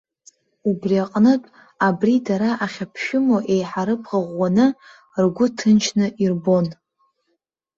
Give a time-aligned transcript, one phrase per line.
[0.69, 1.49] Убри аҟнытә,
[1.87, 4.67] абри дара ахьаԥшәымоу еиҳа рыбӷа ӷәӷәаны,
[5.23, 6.65] ргәы ҭынчны ирбон.